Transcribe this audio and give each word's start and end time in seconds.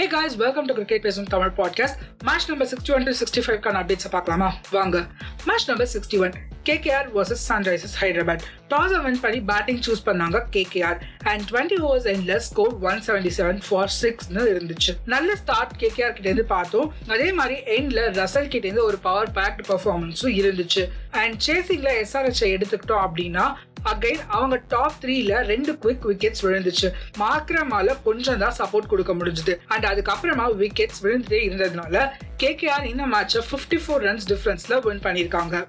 Hey 0.00 0.06
guys 0.06 0.36
welcome 0.36 0.64
to 0.64 0.72
cricket 0.72 1.02
பேசும் 1.02 1.24
Tamil 1.24 1.50
podcast 1.56 1.96
match 2.24 2.48
number 2.48 2.68
sixty 2.68 2.94
one 2.94 3.02
to 3.02 3.10
sixty 3.10 3.44
ஃபைவ்க்கான 3.46 3.80
அப்டேட்ஸை 3.80 4.08
பார்க்கலாமா? 4.10 4.54
வாங்க. 4.70 5.06
Match 5.46 5.68
number 5.68 5.88
sixty 5.92 6.18
one 6.18 6.32
KKR 6.64 7.06
versus 7.14 7.42
Sunrisers 7.48 7.96
Hyderabad 8.00 8.38
toss 8.70 9.02
win 9.02 9.20
பண்ணி 9.20 9.40
batting 9.40 9.80
choose 9.80 10.06
பண்ணாங்க 10.06 10.42
KKR 10.52 11.00
and 11.24 11.48
twenty 11.50 11.80
overs 11.80 12.14
எண்ட்ல 12.14 12.36
score 12.36 12.78
one 12.80 12.98
seventy 12.98 13.30
seven 13.36 13.60
for 13.68 13.92
சிக்ஸ்னு 14.02 14.34
இருந்துச்சு. 14.34 14.96
நல்ல 15.06 15.36
ஸ்டார்ட் 15.36 15.72
கேகேஆர் 15.78 15.92
கிட்ட 15.94 16.18
இருந்து 16.18 16.44
பார்த்தோம். 16.44 16.94
அதே 17.08 17.32
மாதிரி 17.32 17.60
எண்ட்ல 17.60 18.10
ரசல் 18.12 18.48
கிட்ட 18.48 18.66
இருந்து 18.66 18.84
ஒரு 18.84 18.98
பவர் 18.98 19.30
பேக்ட் 19.30 19.64
பர்ஃபார்மன்ஸும் 19.68 20.34
இருந்துச்சு. 20.42 20.88
அண்ட் 21.10 21.42
சேசிங்ல 21.46 22.04
எஸ்ஆர்ஹெச் 22.04 22.40
எடுத்துக்கிட்டோம் 22.40 23.06
அப்படின்னா 23.08 23.52
அகைன் 23.84 24.26
அவங்க 24.28 24.60
டாப் 24.68 24.92
த்ரீல 25.02 25.42
ரெண்டு 25.44 25.72
குவிக் 25.72 26.06
விக்கெட்ஸ் 26.08 26.42
விழுந்துச்சு. 26.42 26.92
மாக்ரமால 27.18 27.96
கொஞ்சம் 28.02 28.38
தான் 28.38 28.54
சப்போர்ட் 28.58 28.86
கொடுக்க 28.86 29.14
முடிஞ்சது. 29.14 29.56
அண்ட் 29.66 29.84
அதுக்கப்புறமா 29.84 30.46
விக்கெட்ஸ் 30.62 31.02
விழுந்துட்டே 31.02 31.40
இருந்ததுனால 31.48 32.10
கேகேஆர் 32.42 32.84
இந்த 32.84 33.06
மேட்சை 33.06 33.42
ஃபிஃப்டி 33.50 33.80
ஃபோர் 33.86 34.04
ரன்ஸ் 34.08 34.28
டிஃபரன்ஸ்ல 34.28 34.82
வின் 34.82 35.00
பண்ணியிருக்காங்க. 35.00 35.66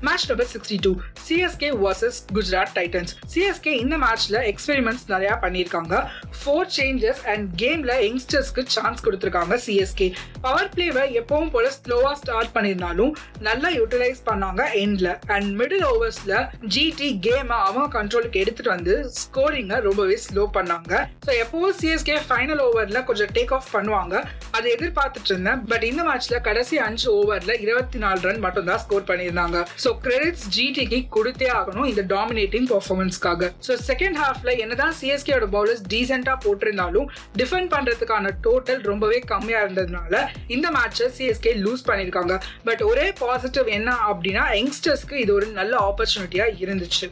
Match 0.00 0.28
number 0.28 0.46
sixty 0.52 0.76
two 0.80 0.96
CSK 1.32 1.68
versus 1.82 2.18
Gujarat 2.36 2.72
Titans 2.78 3.12
CSK 3.32 3.72
இந்த 3.82 3.96
மேட்ச்ல 4.02 4.38
எக்ஸ்பெரிமெண்ட்ஸ் 4.50 5.04
நிறைய 5.12 5.30
பண்ணியிருக்காங்க. 5.44 5.94
ஃபோர் 6.38 6.68
சேஞ்சஸ் 6.76 7.20
அண்ட் 7.32 7.46
கேம்ல 7.62 7.92
யங்ஸ்டர்ஸ்க்கு 8.06 8.62
சான்ஸ் 8.74 9.02
கொடுத்துருக்காங்க 9.04 9.56
சிஎஸ்கே 9.66 10.08
பவர் 10.44 10.70
பிளேவை 10.74 11.04
எப்பவும் 11.20 11.52
போல 11.54 11.66
ஸ்லோவா 11.76 12.12
ஸ்டார்ட் 12.22 12.52
பண்ணியிருந்தாலும் 12.56 13.12
நல்லா 13.46 13.68
யூட்டிலைஸ் 13.78 14.20
பண்ணாங்க 14.28 14.64
எண்ட்ல 14.82 15.10
அண்ட் 15.36 15.48
மிடில் 15.60 15.86
ஓவர்ஸ்ல 15.92 16.34
ஜிடி 16.74 17.08
கேமை 17.26 17.58
அவங்க 17.68 17.86
கண்ட்ரோலுக்கு 17.98 18.42
எடுத்துட்டு 18.42 18.72
வந்து 18.76 18.96
ஸ்கோரிங்கை 19.22 19.78
ரொம்பவே 19.88 20.18
ஸ்லோ 20.26 20.44
பண்ணாங்க. 20.58 20.92
ஸோ 21.26 21.32
எப்பவும் 21.44 21.76
சிஎஸ்கே 21.80 22.18
ஃபைனல் 22.28 22.62
ஓவர்ல 22.66 23.02
கொஞ்சம் 23.10 23.32
டேக் 23.38 23.54
ஆஃப் 23.58 23.72
பண்ணுவாங்க. 23.76 24.14
அதை 24.56 24.66
எதிர்பார்த்துட்டு 24.76 25.32
இருந்தேன். 25.34 25.62
பட் 25.72 25.86
இந்த 25.90 26.02
மேட்ச்ல 26.10 26.42
கடைசி 26.50 26.76
அஞ்சு 26.88 27.08
ஓவர்ல 27.20 27.52
இருபத்தி 27.66 27.98
நாலு 28.04 28.20
ரன் 28.28 28.44
மட்டும் 28.46 28.70
தான் 28.72 28.82
ஸ்கோர் 28.86 29.08
பண்ணியிருந்தாங்க 29.12 29.58
ஸோ 29.86 29.92
கிரெடிட்ஸ் 30.06 30.46
ஜிடிக்கு 30.58 31.00
கொடுத்தே 31.22 31.50
ஆகணும் 31.60 31.88
இந்த 31.94 32.04
டாமினேட்டிங் 32.14 32.68
பர்ஃபார்மன்ஸ்க்காக 32.74 33.50
ஸோ 33.68 33.72
செகண்ட் 33.88 34.20
ஹாஃப்ல 34.24 34.52
என்னதான் 34.64 34.94
சிஎஸ்கேயோட 35.00 35.48
பவுலர்ஸ் 35.56 35.84
டீசென்டா 35.94 36.36
போட்டிருந்தாலும் 36.44 37.08
டிஃபெண்ட் 37.40 37.72
பண்றதுக்கான 37.74 38.34
டோட்டல் 38.46 38.82
ரொம்பவே 38.90 39.18
கம்மியா 39.32 39.60
இருந்ததுனால 39.64 40.24
இந்த 40.56 40.68
மேட்சை 40.78 41.08
சிஎஸ்கே 41.18 41.54
லூஸ் 41.64 41.88
பண்ணியிருக்காங்க. 41.88 42.36
பட் 42.68 42.84
ஒரே 42.90 43.06
பாசிட்டிவ் 43.24 43.68
என்ன 43.78 43.90
அப்படின்னா 44.10 44.44
யங்ஸ்டர்ஸ்க்கு 44.58 45.18
இது 45.24 45.34
ஒரு 45.38 45.48
நல்ல 45.58 45.74
ஆப்பர்ச்சுனிட்டியா 45.88 46.46
இருந்துச்சு. 46.64 47.08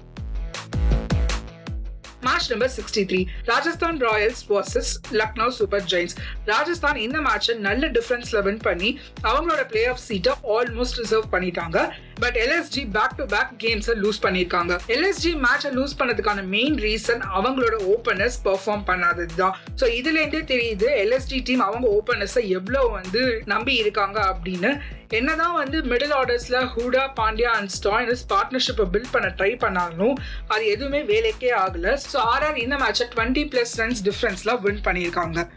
Match 2.26 2.48
number 2.52 2.72
sixty 2.76 3.02
three 3.10 3.20
Rajasthan 3.50 3.98
Royals 4.06 4.42
versus 4.50 4.90
Lucknow 5.20 5.46
Super 5.58 5.84
Giants 5.92 6.14
Rajasthan 6.50 6.98
இந்த 7.06 7.18
மேட்சை 7.26 7.54
நல்ல 7.68 7.88
டிஃபரன்ஸ்ல 7.96 8.40
வின் 8.46 8.60
பண்ணி 8.66 8.90
அவங்களோட 9.30 9.62
பிளே 9.72 9.82
ஆஃப் 9.92 10.02
சீட்டை 10.08 10.34
ஆல்மோஸ்ட் 10.56 11.00
ரிசர்வ் 11.02 11.28
பண்ணிட்டாங்க. 11.34 11.78
But 12.22 12.36
LSG 12.44 12.82
back 12.96 13.16
to 13.20 13.24
back 13.34 13.52
கேம்ஸை 13.64 13.94
lose 14.02 14.22
பண்ணியிருக்காங்க. 14.26 14.72
எல்எஸ்ஜி 14.94 15.32
மேட்சை 15.46 15.72
லூஸ் 15.78 15.98
பண்ணதுக்கான 16.00 16.44
மெயின் 16.56 16.78
ரீசன் 16.86 17.22
அவங்களோட 17.38 17.76
ஓப்பனர்ஸ் 17.94 18.38
பெர்ஃபார்ம் 18.46 18.86
பண்ணாதது 18.90 19.36
தான் 19.42 19.54
ஸோ 19.80 19.86
இதுலேருந்தே 19.98 20.42
தெரியுது 20.54 20.88
எல்எஸ்டி 21.02 21.40
டீம் 21.50 21.66
அவங்க 21.68 21.86
ஓப்பனர்ஸை 21.98 22.44
எவ்வளோ 22.58 22.82
வந்து 22.98 23.22
நம்பி 23.54 23.74
இருக்காங்க 23.82 24.18
அப்படின்னு. 24.32 24.72
என்னதான் 25.18 25.56
வந்து 25.60 25.78
மிடில் 25.90 26.12
ஆர்டர்ஸ்ல 26.18 26.58
ஹூடா 26.74 27.04
பாண்டியா 27.20 27.52
அண்ட் 27.58 27.72
ஸ்டாயினஸ் 27.78 28.22
பார்ட்னர்ஷிப்பை 28.32 28.84
பில்ட் 28.92 29.12
பண்ண 29.14 29.28
ட்ரை 29.38 29.50
பண்ணாலும் 29.64 30.14
அது 30.52 30.62
எதுவுமே 30.74 31.00
வேலைக்கே 31.12 31.50
ஆகல. 31.64 31.96
ஸோ 32.10 32.18
ஆர்ஆர் 32.34 32.60
இந்த 32.64 32.76
மேட்சை 32.84 33.06
டுவெண்ட்டி 33.14 33.44
பிளஸ் 33.54 33.74
ரன்ஸ் 33.82 34.04
டிஃபரன்ஸ்ல 34.08 34.54
வின் 34.66 34.84
பண்ணியிருக்காங்க. 34.88 35.48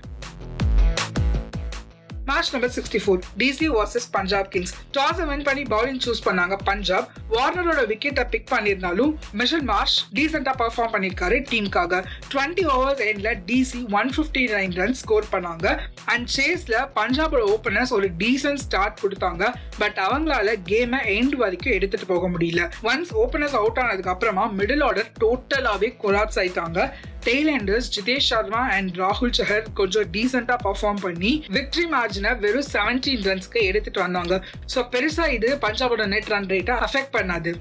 Match 2.25 2.51
number 2.51 2.71
sixty 2.75 2.99
four 3.05 3.21
DC 3.37 3.67
versus 3.77 4.07
Punjab 4.11 4.51
Kings 4.51 4.73
toss 4.97 5.21
win 5.29 5.43
பண்ணி 5.43 5.63
பவுலிங் 5.63 5.99
சூஸ் 6.05 6.21
பண்ணாங்க 6.25 6.55
பஞ்சாப் 6.63 7.07
வார்னரோட 7.31 7.81
விக்கெட்டை 7.91 8.25
பிக் 8.29 8.47
பண்ணியிருந்தாலும் 8.51 9.11
மிஷல் 9.31 9.65
மார்ஷ் 9.71 9.97
டீசெண்டா 10.13 10.53
பர்ஃபார்ம் 10.61 10.93
பண்ணியிருக்காரு 10.93 11.37
டீமுக்காக 11.51 12.01
டுவெண்ட்டி 12.33 12.65
ஓவர்ஸ் 12.75 13.03
எண்ட்ல 13.09 13.31
DC 13.49 13.91
one 13.91 14.11
fifty 14.17 14.43
nine 14.55 14.75
run 14.75 14.93
score 14.93 15.25
பண்ணாங்க. 15.31 15.79
அண்ட் 16.05 16.29
சேஸ்ல 16.35 16.75
பஞ்சாபோட 16.95 17.43
ஓப்பனர்ஸ் 17.55 17.93
ஒரு 17.93 18.09
டீசென்ட் 18.17 18.63
ஸ்டார்ட் 18.65 18.99
கொடுத்தாங்க. 19.03 19.53
பட் 19.77 19.99
அவங்களால 20.07 20.55
கேமை 20.69 21.01
எண்ட் 21.17 21.35
வரைக்கும் 21.35 21.73
எடுத்துட்டு 21.73 22.05
போக 22.05 22.29
முடியல. 22.29 22.71
ஒன்ஸ் 22.83 23.11
ஓப்பனர்ஸ் 23.23 23.57
அவுட் 23.61 23.79
ஆனதுக்கு 23.79 24.09
அப்புறமா 24.09 24.51
மிடில் 24.57 24.83
ஆர்டர் 24.83 25.11
டோட்டலாவே 25.19 25.91
கொலாப்ஸ் 26.03 26.39
ஆயிட்டாங்க. 26.43 26.89
டெய்லண்டர்ஸ் 27.27 27.89
ஜிதேஷ் 27.95 28.29
சர்மா 28.31 28.61
அண்ட் 28.75 28.91
ராகுல் 29.03 29.35
சஹர் 29.37 29.67
கொஞ்சம் 29.79 30.09
டீசெண்டா 30.15 30.55
பர்ஃபார்ம் 30.65 31.01
பண்ணி 31.05 31.31
விக்டரி 31.57 31.87
மார்ஜினை 31.93 32.31
வெறும் 32.43 32.67
செவன்டீன் 32.73 33.23
ரன்ஸ்க்கு 33.29 33.61
எடுத்துட்டு 33.69 34.01
வந்தாங்க. 34.05 34.33
ஸோ 34.73 34.81
பெருசா 34.95 35.27
இது 35.37 35.51
பஞ்சாபோட 35.65 36.05
நெட் 36.15 36.29
ரன் 36.33 36.49
ரேட்டை 36.53 36.75
அஃபெக்ட் 36.87 37.15
பண்ணாது. 37.17 37.53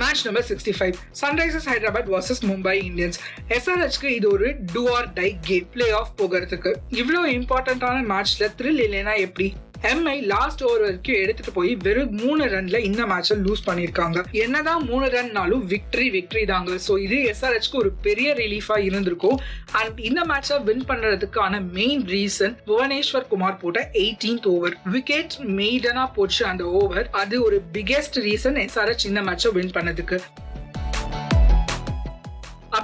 Match 0.00 0.22
number 0.26 0.46
sixty 0.48 0.72
five 0.78 0.96
Sunrisers 1.20 1.68
Hyderabad 1.72 2.08
versus 2.14 2.40
Mumbai 2.50 2.74
Indians 2.86 3.18
எஸ்ஆர்ஹெச்க்கு 3.56 4.08
இது 4.16 4.26
ஒரு 4.36 4.48
do 4.72 4.82
or 4.96 5.06
die 5.18 5.28
game 5.48 5.68
playoff 6.00 6.10
போகிறதுக்கு 6.20 6.72
இவ்வளோ 7.02 7.20
இம்பார்ட்டண்ட்டான 7.38 8.00
மேட்ச்ல 8.12 8.48
த்ரில் 8.60 8.82
இல்லைன்னா 8.86 9.14
எப்படி? 9.26 9.48
எம்ஐ 9.90 10.16
லாஸ்ட் 10.32 10.62
ஓவர் 10.66 10.82
வரைக்கும் 10.84 11.18
எடுத்துட்டு 11.22 11.52
போய் 11.56 11.72
வெறும் 11.86 12.12
மூணு 12.20 12.44
ரன்ல 12.52 12.76
இந்த 12.88 13.02
மேட்சை 13.10 13.36
லூஸ் 13.46 13.64
பண்ணிருக்காங்க 13.66 14.18
என்னதான் 14.44 14.84
மூணு 14.90 15.06
ரன்னாலும் 15.14 15.64
விக்டரி 15.72 16.08
விக்டரி 16.16 16.44
தாங்க. 16.52 16.78
ஸோ 16.86 16.92
இது 17.06 17.16
எஸ்ஆர்ஹெச்க்கு 17.32 17.80
ஒரு 17.82 17.90
பெரிய 18.06 18.28
ரிலீஃபா 18.40 18.78
இருந்திருக்கும். 18.88 19.38
அண்ட் 19.80 19.98
இந்த 20.08 20.22
மேட்சை 20.30 20.58
வின் 20.68 20.86
பண்றதுக்கான 20.90 21.60
மெயின் 21.78 22.04
ரீசன் 22.14 22.56
புவனேஸ்வர் 22.70 23.28
குமார் 23.32 23.60
போட்ட 23.64 23.82
எயிட்டீன்த் 24.04 24.48
ஓவர் 24.54 24.76
விக்கெட் 24.96 25.36
மெய்டனா 25.60 26.06
போச்சு 26.16 26.42
அந்த 26.52 26.64
ஓவர் 26.80 27.10
அது 27.22 27.36
ஒரு 27.48 27.58
பிகெஸ்ட் 27.76 28.18
ரீசன் 28.28 28.58
எஸ்ஆர்ஹெச் 28.66 29.06
இந்த 29.10 29.22
மேட்சை 29.28 29.52
வின் 29.58 29.76
பண்ணதுக்கு. 29.78 30.18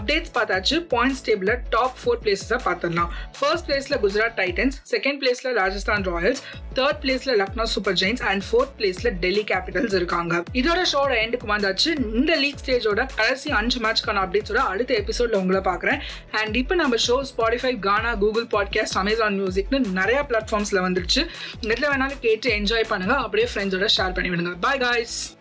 அப்டேட்ஸ் 0.00 0.32
பார்த்தாச்சு. 0.34 0.76
பாயிண்ட்ஸ் 0.90 1.22
டேபிள் 1.24 1.56
டாப் 1.70 1.96
ஃபோர் 2.04 2.18
பிளேசஸை 2.22 2.58
பார்த்துடலாம். 2.64 3.08
ஃபர்ஸ்ட் 3.38 3.70
பிளேஸ்ல 3.70 3.96
குஜராத் 3.96 4.38
டைட்டன்ஸ் 4.40 4.76
செகண்ட் 4.90 5.18
பிளேஸ்ல 5.20 5.52
ராஜஸ்தான் 5.52 6.02
ராயல்ஸ் 6.02 6.42
தேர்ட் 6.74 7.00
பிளேஸ்ல 7.02 7.32
Lucknow 7.42 7.62
Super 7.62 7.92
Giants 7.92 8.22
and 8.22 8.42
fourth 8.50 8.74
பிளேஸ்ல 8.78 9.10
டெல்லி 9.10 9.44
கேபிட்டல்ஸ் 9.44 9.94
இருக்காங்க. 9.94 10.42
இதோட 10.52 10.80
ஷோட 10.92 11.12
எண்டுக்கு 11.24 11.46
வந்தாச்சு. 11.46 12.14
இந்த 12.14 12.36
லீக் 12.36 12.56
ஸ்டேஜோட 12.64 13.08
கடைசி 13.16 13.50
அஞ்சு 13.50 13.80
மேட்ச்க்கான 13.80 14.20
அப்டேட்ஸோட 14.24 14.54
அடுத்த 14.54 14.94
எபிசோட்ல 14.94 15.34
உங்களை 15.34 15.60
பார்க்குறேன். 15.60 16.00
அண்ட் 16.30 16.56
இப்போ 16.56 16.74
நம்ம 16.74 16.96
show 17.06 17.22
Spotify 17.30 17.78
Gaana 17.78 18.14
Google 18.14 18.46
podcast 18.46 19.00
Amazon 19.02 19.42
மியூசிக்னு 19.42 19.86
நிறைய 19.86 20.26
பிளாட்ஃபார்ம்ஸ்ல 20.28 20.80
வந்துருச்சு. 20.86 21.26
நெட்டில் 21.62 21.90
வேணாலும் 21.92 22.18
கேட்டு 22.20 22.50
என்ஜாய் 22.50 22.88
பண்ணுங்க. 22.88 23.14
அப்படியே 23.14 23.48
ஃப்ரெண்ட்ஸோட 23.54 23.88
ஷேர் 23.96 24.16
பண்ணிவிடுங்க. 24.18 24.56
Bye 24.60 24.78
guys 24.78 25.38